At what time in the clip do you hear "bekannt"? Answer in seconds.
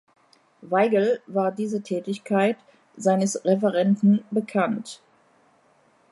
4.31-4.99